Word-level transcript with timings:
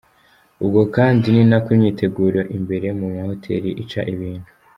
Ubwo 0.63 0.81
kandi 0.95 1.25
ni 1.33 1.43
nako 1.49 1.69
imyiteguro 1.75 2.39
imbere 2.57 2.87
mu 2.99 3.07
mahoteli 3.15 3.69
ica 3.83 4.01
ibintu. 4.13 4.49